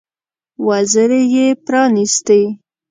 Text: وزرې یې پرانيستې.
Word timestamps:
وزرې 0.67 1.21
یې 1.35 1.47
پرانيستې. 1.65 2.41